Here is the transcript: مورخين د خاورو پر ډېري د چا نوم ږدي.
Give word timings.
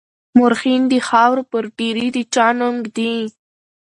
مورخين 0.37 0.81
د 0.91 0.93
خاورو 1.07 1.43
پر 1.51 1.63
ډېري 1.77 2.07
د 2.15 2.17
چا 2.33 2.47
نوم 2.59 2.75
ږدي. 2.85 3.13